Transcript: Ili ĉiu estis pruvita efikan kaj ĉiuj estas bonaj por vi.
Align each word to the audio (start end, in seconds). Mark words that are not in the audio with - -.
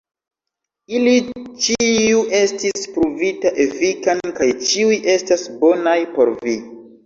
Ili 0.99 1.11
ĉiu 1.65 2.23
estis 2.39 2.89
pruvita 2.97 3.53
efikan 3.69 4.27
kaj 4.41 4.51
ĉiuj 4.67 5.01
estas 5.17 5.49
bonaj 5.63 5.99
por 6.19 6.37
vi. 6.45 6.61